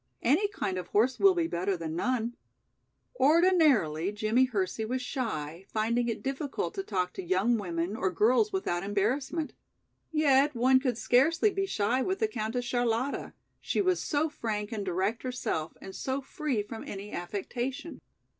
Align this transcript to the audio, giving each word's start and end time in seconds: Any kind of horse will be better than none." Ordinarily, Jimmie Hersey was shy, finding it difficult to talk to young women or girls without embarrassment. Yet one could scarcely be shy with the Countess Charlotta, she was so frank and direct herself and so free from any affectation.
Any 0.23 0.47
kind 0.47 0.79
of 0.79 0.87
horse 0.87 1.19
will 1.19 1.35
be 1.35 1.45
better 1.45 1.77
than 1.77 1.95
none." 1.95 2.35
Ordinarily, 3.19 4.11
Jimmie 4.11 4.45
Hersey 4.45 4.83
was 4.83 4.99
shy, 5.03 5.67
finding 5.71 6.07
it 6.09 6.23
difficult 6.23 6.73
to 6.73 6.81
talk 6.81 7.13
to 7.13 7.21
young 7.23 7.55
women 7.59 7.95
or 7.95 8.09
girls 8.09 8.51
without 8.51 8.81
embarrassment. 8.81 9.53
Yet 10.11 10.55
one 10.55 10.79
could 10.79 10.97
scarcely 10.97 11.51
be 11.51 11.67
shy 11.67 12.01
with 12.01 12.17
the 12.17 12.27
Countess 12.27 12.65
Charlotta, 12.65 13.33
she 13.61 13.79
was 13.79 13.99
so 14.01 14.27
frank 14.27 14.71
and 14.71 14.83
direct 14.83 15.21
herself 15.21 15.77
and 15.79 15.95
so 15.95 16.19
free 16.19 16.63
from 16.63 16.83
any 16.83 17.11
affectation. 17.11 18.01